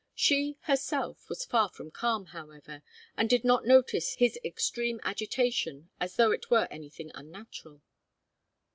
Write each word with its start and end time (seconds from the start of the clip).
She, 0.15 0.57
herself, 0.61 1.29
was 1.29 1.45
far 1.45 1.69
from 1.69 1.91
calm, 1.91 2.25
however, 2.25 2.81
and 3.15 3.29
did 3.29 3.43
not 3.43 3.67
notice 3.67 4.15
his 4.15 4.39
extreme 4.43 4.99
agitation 5.03 5.91
as 5.99 6.15
though 6.15 6.31
it 6.31 6.49
were 6.49 6.67
anything 6.71 7.11
unnatural. 7.13 7.83